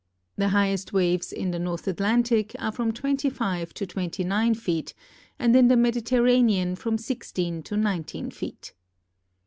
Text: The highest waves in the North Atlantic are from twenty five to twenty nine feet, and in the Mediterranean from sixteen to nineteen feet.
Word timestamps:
The 0.35 0.49
highest 0.49 0.93
waves 0.93 1.31
in 1.31 1.51
the 1.51 1.59
North 1.59 1.87
Atlantic 1.87 2.55
are 2.57 2.71
from 2.71 2.91
twenty 2.91 3.29
five 3.29 3.71
to 3.75 3.85
twenty 3.85 4.23
nine 4.23 4.55
feet, 4.55 4.95
and 5.37 5.55
in 5.55 5.67
the 5.67 5.77
Mediterranean 5.77 6.75
from 6.75 6.97
sixteen 6.97 7.61
to 7.61 7.77
nineteen 7.77 8.31
feet. 8.31 8.73